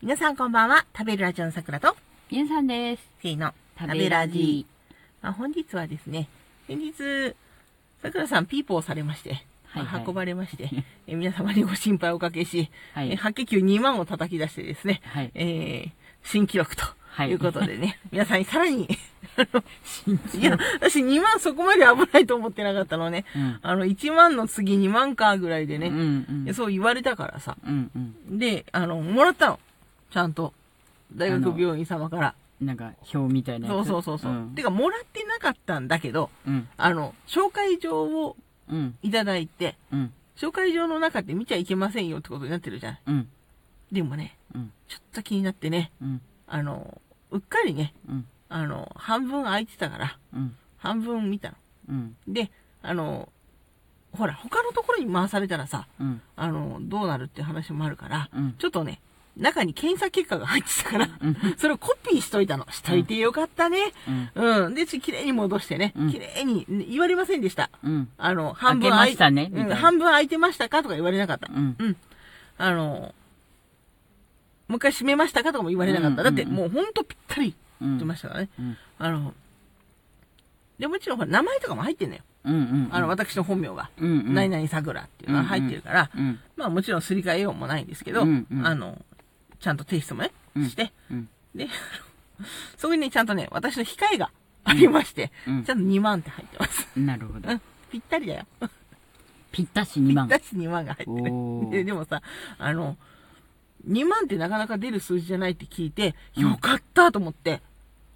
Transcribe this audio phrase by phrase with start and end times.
[0.00, 0.86] 皆さんこんばんは。
[0.96, 1.96] 食べるラジオのさくらと、
[2.30, 3.02] みゆさんです。
[3.20, 4.64] せーの、食べラジ。
[5.20, 6.28] まあ、本日はですね、
[6.68, 7.34] 先日、
[8.00, 10.70] さくらさんピーポーされまして、はいはいまあ運ばれまして、
[11.08, 15.90] え皆様にご心配をおかけし、はいえ白血球2万を叩き出してですね、はいえー
[16.22, 26.54] 新記録とはいいうことでね、 皆さんにさらに、いや、私2万そこまで危ないと思ってなかったのね、うんあの、1万の次2万かぐらいでね、うんうん。
[26.54, 27.90] そう言われたからさ、うん
[28.30, 28.38] うん。
[28.38, 29.60] で、あの、もらったの。
[30.10, 30.52] ちゃんと。
[31.14, 32.34] 大学病院様から。
[32.60, 33.76] なんか、表みたいなやつ？
[33.76, 36.68] そうそうそうそう、んてか、もらってなかったんだけど、うん。
[36.76, 38.36] あの、紹介状を
[38.68, 38.98] うん。
[39.02, 40.12] いただいて、うん。
[40.36, 42.98] 紹介状の中って見ちゃいけませんよってことになってるじゃん。
[43.06, 43.28] うん。
[43.90, 44.72] でもね、うん。
[44.88, 46.20] ちょっと気になってね、うん。
[46.46, 47.00] あの、
[47.30, 48.26] うっかりね、うん。
[48.48, 50.56] あの、半分空いてたから、うん。
[50.78, 51.56] 半分見たの。
[51.90, 52.16] うん。
[52.26, 52.50] で、
[52.82, 53.28] あの、
[54.12, 56.20] ほら、他のところに回されたらさ、うん。
[56.36, 58.54] あの、どうなるって話もあるから、うん。
[58.58, 59.00] ちょっとね、
[59.38, 61.36] 中に検査結果が入ってたから、うん。
[61.56, 62.66] それをコピーしといたの。
[62.70, 63.92] しといてよかったね。
[64.36, 64.64] うん。
[64.66, 64.74] うん。
[64.74, 66.10] で、ち綺麗に戻してねうん。
[66.10, 67.70] 綺麗に、言われませんでした。
[67.82, 68.08] うん。
[68.18, 71.48] あの、半分開けましたねうん半分空いてましたかとか言われなかった。
[71.52, 71.76] うん。
[71.78, 71.96] うん。
[72.58, 73.14] あの、
[74.66, 76.22] もう一回閉めましたかとかも言われなかった。
[76.24, 77.88] だって、うんうんうんもうほんとぴったりうん。
[77.88, 78.48] 言ってましたからね。
[78.58, 78.76] うん。
[78.98, 79.34] あの、
[80.78, 82.22] で、もちろんほら、名前とかも入ってんのよ。
[82.44, 82.54] うん。
[82.54, 82.88] うん。
[82.90, 83.90] あの、私の本名が。
[83.98, 84.10] うん。
[84.10, 84.34] うん。
[84.34, 86.38] 何々桜っていうのが入ってるから、うん。
[86.56, 89.00] まあもちろんすり替えようもないんですけど、うんうんあの、
[89.60, 91.28] ちゃんと提出もね、うんして、うん。
[91.54, 91.68] で、
[92.76, 94.30] そこにね、ちゃんとね、私の控えが
[94.64, 96.88] ありまして、うんちゃんと2万って入ってます。
[96.98, 97.50] なるほど。
[97.50, 98.46] うん、ぴったりだよ。
[99.50, 100.38] ぴったし2万ぴっ。
[100.38, 101.70] たし2万が入ってる。
[101.70, 102.22] で でもさ、
[102.58, 102.96] あの、
[103.88, 107.62] 2万ってなかなか出る数字じゃないって聞いて、よかったと思って、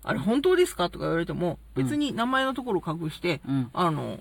[0.05, 0.91] あれ本当ですか？
[0.91, 3.71] とか言われても、別に名前のところを隠して、うん。
[3.73, 4.21] あの、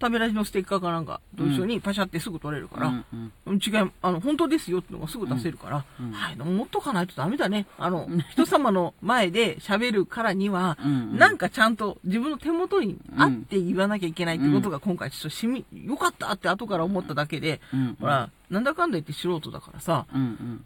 [0.00, 3.04] 食べラジのステッカーかなんかと一緒にパシャってすぐ取れるから、
[3.46, 3.56] うん。
[3.56, 7.66] 違い、あの、本当ですよってのがすぐ出せるから、うんはい、でも持っとかないとダメだね。
[7.78, 11.18] あの、人様の前で喋るからには、うん。
[11.18, 17.96] なんかちゃんと自分の手元にあって言わなきゃいけないってことが今回ちょっとしみ、よかったって後から思っただけで、うん。
[18.00, 20.06] ほら、なんだかんだ言って素人だからさ。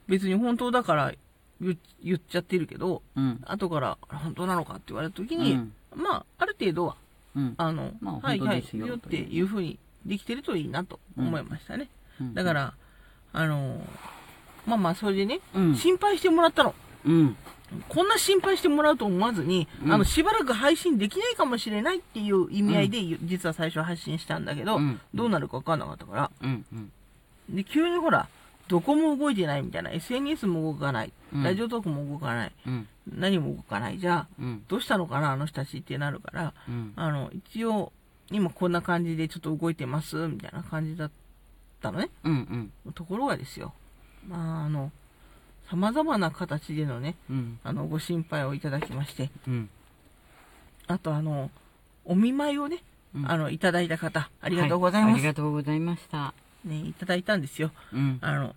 [0.07, 1.13] 別に本当だから
[1.61, 3.43] 言言っちゃってるけど、うん。
[3.47, 5.73] 後から本当なのかって言われた時うに、ん。
[5.97, 6.97] まあ、ある程度は、
[7.37, 7.55] うん。
[7.57, 11.89] あの、まあはいはい、よよっていうふうにできてるといいなと思いましたね。
[12.35, 12.75] だから、
[13.33, 13.81] あの
[14.67, 15.75] まあまあ、それでね、うん。
[15.75, 16.75] 心配してもらったの。
[17.05, 17.37] うん。
[17.89, 26.65] こんな心配してもらうと思わずに、うんあの、しばらく配信できないかもしれないっていう意味合いで、実は最初発信したんだけど、うんどうなるか分かんなかったから、うん。
[26.73, 26.93] うん。
[27.51, 28.29] で、急にほら、
[28.69, 32.89] どこも動いてないみたいな、SNS も動かない、うんラジオトークも動かない、うん。
[33.09, 34.65] 何も動かない、じゃあ、うん。
[34.69, 36.93] どうしたのかな、あの人たちってなるから、うん。
[36.97, 37.93] あの、一応、
[38.31, 41.11] 今こんな感じでちょっと動いてます、みたいな感じだっ
[41.83, 42.11] たのね。
[42.25, 42.73] うん。
[42.85, 42.93] うん。
[42.93, 43.75] ところがですよ、
[44.29, 44.91] まあ、あの、
[45.71, 47.59] 様々な形でのね、うん。
[47.65, 49.69] あの、ご心配をいただきまして、うん。
[50.87, 51.51] あとあの、
[52.05, 52.83] お見舞いをね、
[53.15, 55.15] うんあの、いただいた方、あありがとうございます。
[55.15, 56.35] ありがとうございました。
[56.65, 57.71] ね、いただいたんですよ。
[57.93, 58.19] うん。
[58.21, 58.57] あの、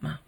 [0.00, 0.20] まあ、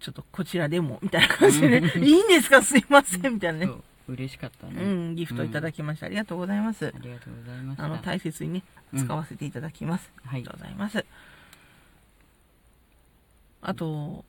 [0.00, 2.62] ちょっとこちらでも、みたいな感じでね、いいんですか？
[2.62, 3.72] すいません、みたいなね。
[4.08, 4.82] 嬉しかったうね。
[4.82, 6.06] ん、ギフトいただきました。
[6.06, 6.90] ありがとうございますあ。
[7.00, 7.84] りがとうございました。
[7.84, 8.62] あの、大切にね、
[8.92, 10.10] うん使わせていただきます。
[10.24, 11.04] あはいりがとうございます。
[13.60, 14.24] あと、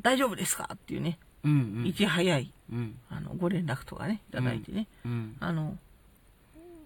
[0.00, 0.68] 大丈夫ですか？
[0.74, 1.86] っていうね、うんうん。
[1.86, 2.98] いち早い、うん。
[3.08, 5.36] あの、ご連絡とかね、いただいてね、うん。
[5.38, 5.78] あの、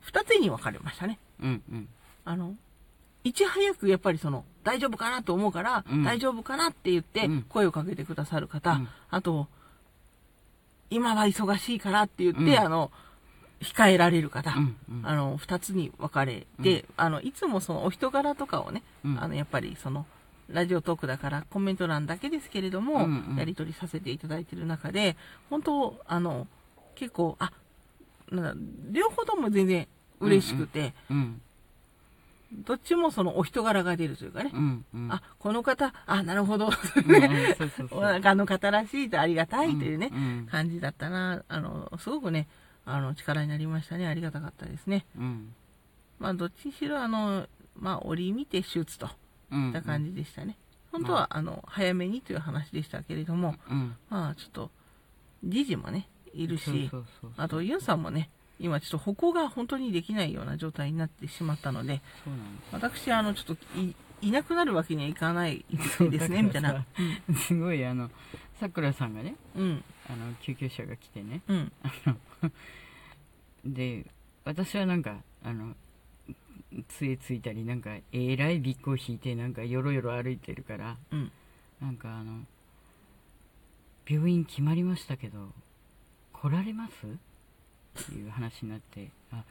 [0.02, 1.18] 二つに分かれましたね。
[1.40, 1.88] うんうん。
[2.26, 2.54] あの、
[3.26, 6.04] いち早くやっぱりその、大丈夫かなと思うから、うん。
[6.04, 8.88] 大丈夫かなって言ってうん、声をかけてくださる方、うん。
[9.10, 9.48] あと、
[10.90, 12.58] 今は忙しいからって言って、うん。
[12.58, 12.92] あの、
[13.60, 14.76] 控えられる方、うん。
[14.88, 15.02] うん。
[15.02, 19.20] あの、二つに分かれて、あの、いつもそのお人柄とかをね、うん。
[19.20, 20.06] あの、やっぱりその、
[20.48, 23.36] ラジオトークだからコメント欄だけですけれども、うんうん。
[23.36, 25.16] やり取りさせていただいている中で、
[25.50, 26.46] 本当、あの、
[26.94, 27.50] 結構、あ、
[28.30, 29.88] なんだ両方とも全然
[30.20, 31.40] 嬉しくて、うん。
[32.52, 35.12] どっちもそのお人柄が出るというかね、うんうん。
[35.12, 36.68] あ、この方、あ、なるほど。
[36.68, 36.70] あ
[38.34, 40.46] の方らしいとありがたいというね、うん。
[40.50, 42.46] 感じだったな、あの、すごくね、
[42.84, 44.06] あの、力になりましたね。
[44.06, 45.04] ありがたかったですね。
[45.18, 45.54] うん。
[46.20, 47.48] まあ、どっちにしろ、あの、
[47.78, 49.10] まあ、折見て手術と
[49.50, 49.66] うん。
[49.68, 50.56] いった感じでしたね。
[50.92, 53.96] 本当は、あの、早めにという話でしたけれども、うん。
[54.08, 54.70] まあ、ちょっと、
[55.44, 56.90] じじもね、いるし。
[57.36, 63.06] あと、ユンさんもね、今ちょっと歩行が本当にできないような状態になってしまったので、そうなんです。
[63.06, 65.64] 私、あの、ちょっとい、いなくなるわけにはいかない
[66.10, 66.84] ですね、みたいな。
[67.46, 68.10] すごい、あの、
[68.58, 71.42] さくらさんがね、うん、あの、救急車が来てね。
[71.48, 71.72] うん、
[73.74, 74.06] で、
[74.44, 75.74] 私はなんか、あの、
[76.88, 81.30] 杖ついたり、なんか、えらいびっこを引いて、なんか、よろよろ歩いてるから、うん、
[81.80, 82.40] なんかあの
[84.08, 85.52] 病院決まりましたけど
[86.32, 86.92] 来られます？
[88.00, 89.42] っていう話になってあ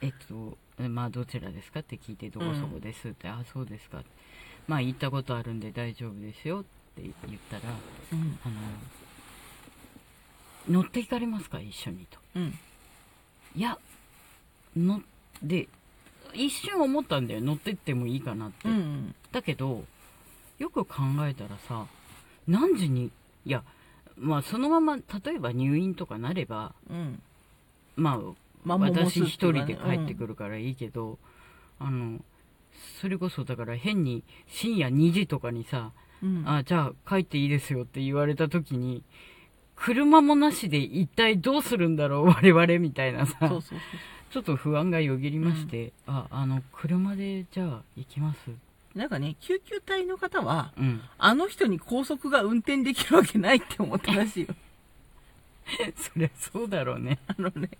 [0.00, 0.56] えっと
[0.88, 4.02] まあどちらですかって聞いてどこそこですって、あそうですか
[4.66, 6.64] まあ行ったことあるんで大丈夫ですよっ
[6.96, 7.14] て言っ
[7.50, 7.62] たら
[8.12, 8.38] うん。
[8.44, 8.54] あの
[10.68, 11.60] 乗っていかれますか？
[11.60, 12.54] 一緒にとうん。
[13.54, 13.78] いや
[14.76, 15.00] 乗
[15.42, 15.68] で
[16.32, 19.14] 一瞬思ったんだよ乗ってってもいいかなって、うん。
[19.30, 19.84] だけど
[20.58, 21.86] よく考えたらさ
[22.48, 23.12] 何時に
[23.46, 23.62] いや
[24.16, 25.02] まあそのまま例
[25.36, 27.22] えば入院とかなればうん。
[27.96, 28.20] ま
[28.66, 31.18] あ私一人で帰ってくるからいいけど、
[31.78, 32.20] あの
[33.00, 35.92] それこそだから変に深夜2時とかにさ、
[36.22, 36.44] うん。
[36.46, 39.02] あじゃあ帰っていいですよって言われた時に
[39.76, 43.36] 車もなしで一体どうするんだろう我々みたいなさ。
[44.30, 48.50] ちょっと不安がよぎりまして、ああの車でじゃあ行きます
[48.92, 54.48] なんかね、救急隊の方は、うんあの人に高速が運転できるわけないって思ったらしいよ。
[55.94, 57.70] そりゃそうだろうねあのね、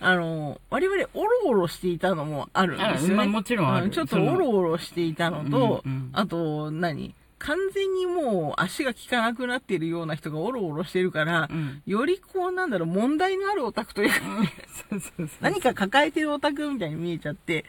[0.00, 3.14] あの、我々オロオロしていたのもあるんですよね。
[3.14, 3.86] あまあもちろんある。
[3.86, 4.34] うちょっとその。
[4.34, 6.10] オロオロしていたのと、うんうん。
[6.12, 7.14] あと、何？
[7.38, 11.82] 完全にもう足が効かなくなってるような人がオロオロしてるからう、ん。
[11.86, 14.16] よりこうなんだろう、問題のあるオタクというか、
[15.42, 17.66] 何か抱えてるオタクみたいに見えちゃって、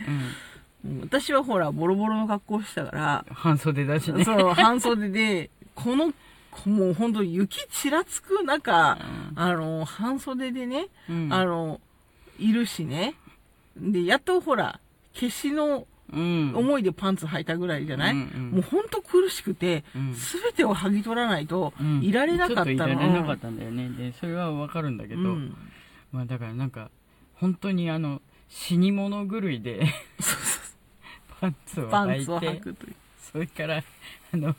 [1.01, 4.23] 私はほら、ボロボロの格好してたから、半袖だしね。
[4.23, 6.13] そう、半袖で、この、
[6.65, 8.97] もう本当雪ちらつく中、
[9.35, 11.33] あの、半袖でね、うん。
[11.33, 11.79] あの、
[12.39, 13.15] いるしね。
[13.77, 14.79] で、やっとほら、
[15.13, 16.53] 消しのうん。
[16.55, 18.51] 思いでパンツ履いたぐらいじゃない、うんうん。
[18.51, 22.65] もうほんと苦しくてうん、すべ、てを剥ぎ取らないとうん、いられなかったの。
[22.65, 23.89] ちょっといられなかったんだよね。
[23.89, 25.57] でそれはわかるんだけど、うん。
[26.13, 26.89] まあだからなんか
[27.35, 29.85] 本当にあの死に物狂いで
[31.41, 32.95] パンツを履いてツを履くという。
[33.31, 33.83] それから
[34.33, 34.55] あの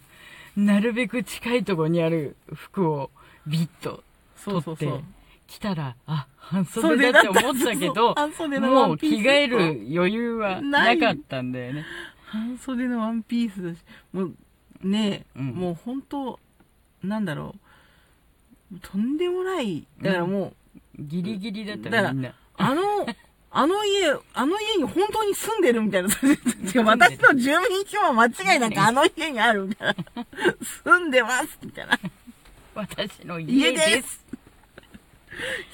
[0.56, 3.10] なるべく近いところにある服を
[3.46, 4.02] ビッと
[4.44, 5.18] 取って。
[5.48, 8.14] 来たらあ半袖だって思ったけど
[8.60, 9.58] もう着替える
[9.90, 11.86] 余裕はなかったんだよね。
[12.26, 13.78] 半袖のワンピースだし、
[14.12, 14.34] もう、
[14.82, 15.46] ねえ、うん。
[15.46, 16.38] もう本当
[17.02, 17.54] なんだろ
[18.72, 18.78] う。
[18.80, 19.86] とんでもない。
[20.02, 20.52] だからも
[20.98, 22.34] う、ギリギリだったみんな。
[22.58, 23.06] あの、
[23.50, 26.08] あの家、あの家に本当に住んでるみたいな。
[26.84, 30.26] 私の住民票は間違いなくあの家にあるみたいな。
[30.84, 31.98] 住んでますみたいな。
[32.74, 34.28] 私の家ですす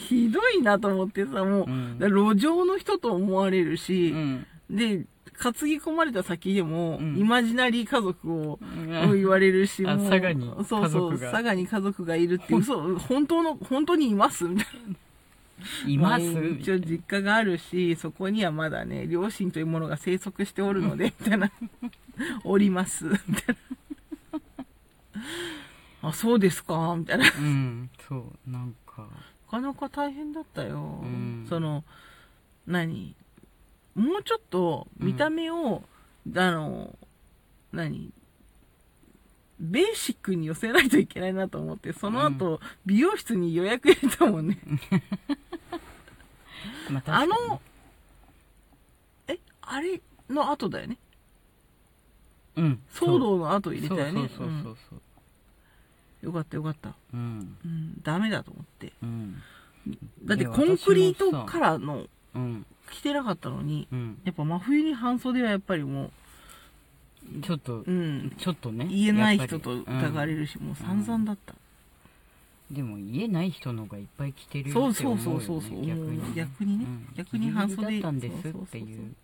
[0.08, 5.04] ひどいなと思ってさ、もう、うん路上の人と思われるし、うんで、
[5.38, 14.96] 担ぎ込まれた先でも、うんイマジナリー家族をうん言われるし、あもう佐賀にそうそう、家族が佐賀に家族がいるって嘘、本当の、本当にいますみたいな。
[15.87, 21.50] いますまあ一応実家があるし、そこにはまだね、両親というものが生息しておるので、みたいな。
[22.44, 23.56] おります、みたい
[26.02, 26.08] な。
[26.08, 26.94] あ、そうですか？
[26.99, 27.25] みたいな。
[27.38, 28.16] うんそ
[28.46, 29.02] うなんか
[29.52, 31.00] なかなか大変だったよ。
[31.02, 31.84] うんその、
[32.67, 33.14] 何？
[33.94, 35.82] もうちょっと見た目を、
[36.37, 36.94] あの、
[37.72, 38.12] 何？
[39.60, 44.58] ベーシックに寄せないといけないなと思って、その後、美容室に予約入れたもんね。
[46.90, 47.61] まああの、
[49.28, 50.99] え、あれの後だよね？
[52.56, 52.82] うん。
[52.93, 54.12] 騒動の後入れたよね？
[54.12, 55.00] そうそうそうそう
[56.22, 56.27] う。
[56.27, 56.29] ん。
[56.29, 56.94] よかったよかった。
[57.12, 57.56] うん。
[57.65, 58.93] うん、ダメだと思って。
[59.03, 59.43] うん。
[60.24, 62.67] だってコンクリート私もさカラーのうん。
[62.91, 64.19] 着てなかったのに、うん。
[64.24, 66.10] やっぱ真冬に半袖はやっぱりも
[67.43, 71.55] ちょっとう、うん、ちょっとね言えない人と疑われるし、もう散々だった。
[72.70, 75.86] うんでも言えない人の方がいっぱい着てるそうそうよって思うそうそうそう。
[75.86, 76.84] よね逆にね逆にね。
[76.84, 79.14] うん逆に半袖だったんですそうそうそうっていう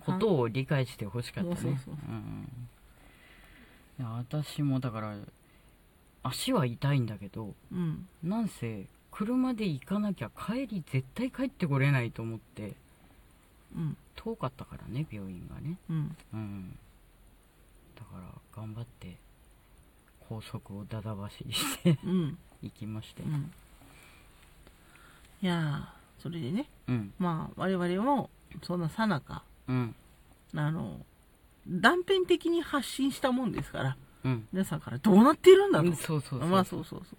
[0.00, 1.78] ことを理解してほしかったね
[3.98, 5.16] 私もだから
[6.22, 8.06] 足は痛いんだけどうん。
[8.22, 12.72] なんせ車で行かなきゃ帰り絶対帰ってこれないと思って
[13.74, 13.96] うん。
[14.14, 16.16] 遠かったからね病院がねうん。
[16.34, 16.78] うん
[17.96, 18.22] だから
[18.54, 19.16] 頑張って
[20.28, 22.38] 高速をだだ走りしてうん。
[22.62, 23.22] 行きまして。
[23.22, 23.52] うん。
[25.42, 27.12] いやー、それでね、うん。
[27.18, 28.30] まあ、我々も、
[28.62, 29.94] そんなさなか、うん。
[30.54, 30.98] あの、
[31.68, 34.48] 断片的に発信したもんですから、うん。
[34.52, 35.86] 皆さんからどうなっているんだと。
[35.86, 37.18] うんそうそうそうまあそうそうそう。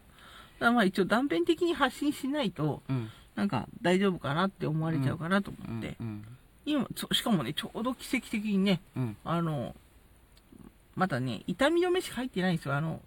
[0.60, 3.10] だからまあ一応断片的に発信しないと、うん。
[3.36, 5.96] なんか大丈夫かなって思われちゃうかなとう思って。
[6.66, 9.18] 今、そしかもね、ちょうど奇跡的にね、うん。
[9.24, 9.76] あの、
[10.98, 12.76] またね、痛み止めしか入ってないんですよ。
[12.76, 13.00] あの、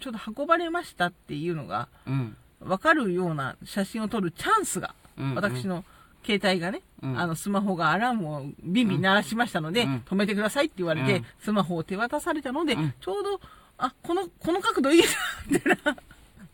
[0.00, 5.84] ちょっと運ばれましたっていうのが、うんわかるような写真を撮るチャンスが、うん私の
[6.24, 13.40] 携帯がね、うんあの、スマホがアラームをビンビン鳴らしましたので、うん止めてくださいって言われて、うんスマホを手渡されたので、うんちょうど、
[13.78, 15.96] あ、この、この角度いいじゃんみたいな。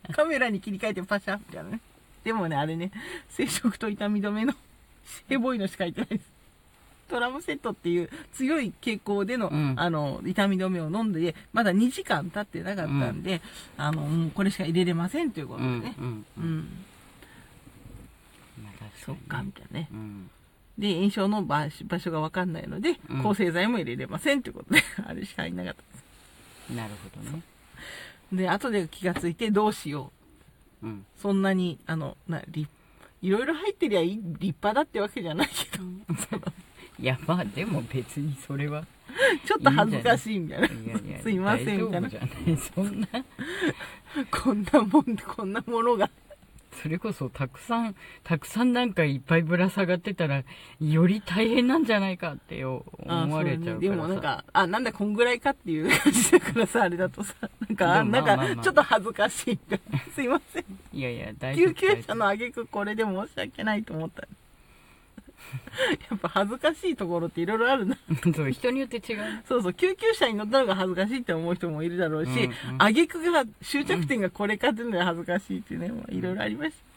[0.13, 1.81] カメラに切り替えてパシャみたいなね。
[2.23, 2.91] でもね、あれね、
[3.29, 4.53] 生殖と痛み止めの、
[5.27, 6.38] ヘボいのしか入ってないです。
[7.09, 9.73] トラムセットっていう強い傾向での、うん。
[9.77, 13.41] あの、痛み止めを飲んで、まだ2時間経ってなかったんで、
[13.77, 15.95] あの、もうこれしか入れれませんということうんでね。
[15.99, 16.41] うんう。
[16.41, 16.57] うん。
[16.59, 16.67] ん。
[18.63, 19.89] まあそっか、みたいなね。
[19.91, 20.29] うん。
[20.77, 23.23] で、炎症の場所場所がわかんないので、うん。
[23.23, 25.87] 抗生剤も入れれませんということで、 あれしか入んなかったで
[26.69, 26.75] す。
[26.75, 27.41] なるほどね。
[28.31, 30.11] で、後で気がついてどうしよ
[30.81, 30.87] う。
[30.87, 31.05] うん。
[31.17, 32.67] そんなに、あの、な、り、
[33.21, 35.83] いろいろ入ってりゃ立派だってわけじゃないけど、
[36.29, 36.48] その
[37.01, 38.83] いやまあでも別にそれは
[39.45, 40.67] ちょっと恥ずかしいみたいな。
[40.67, 43.07] い やいやすいませんみたいな大丈夫じゃないそんな
[44.31, 46.09] こんなもん、こんなものが。
[46.81, 50.43] それこそたくさんたくさんなんかいっぱいぶら下がってたら
[50.79, 57.33] より大変なんじゃないかってよ思われちゃうからさねでもなんか、あ、なんだこんぐらいかっていう感じだからさ、あれだとさ、
[57.67, 59.99] なんか、なんか、ちょっと恥ずかしいみたいな。
[60.13, 60.65] すいません。
[60.93, 64.27] いやいや大丈夫救急車の挙句これで申し訳ないと思った。
[66.09, 67.97] やっぱ恥ずかしいところっていろいろあるな。
[68.35, 76.89] そう人によって違うそうそう、救急車に乗ったのが恥ずかしいって思う人もいるだろうし、うんうん挙句が終着点がこれかっていうのが恥ずかしいっていうね、まあいろいろありました。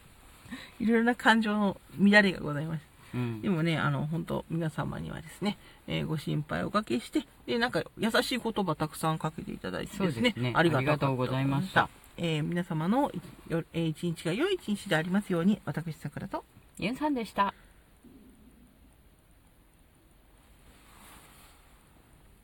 [0.85, 2.93] いろいろな感情の乱れがございました。
[3.15, 11.89] うんでもね、あの、本当皆様にはですね、えーご心配をおかけして、で、なんか、優しい言葉たくさんかけていただいてですね、すねありがとうございました。
[12.17, 13.11] えー皆様の
[13.49, 16.45] よえー一日が良い一日でありますように、私、桜と、
[16.79, 17.55] ユンさんでした